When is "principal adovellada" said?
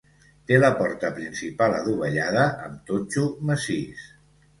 1.17-2.45